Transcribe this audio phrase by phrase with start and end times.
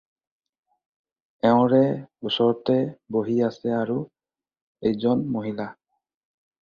[1.49, 1.81] এওঁৰে
[2.29, 2.77] ওচৰতে
[3.17, 3.99] বহি আছে আৰু
[4.93, 5.69] এজন মহিলা।